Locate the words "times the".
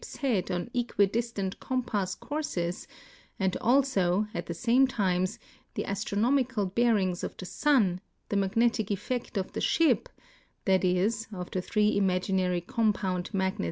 4.87-5.85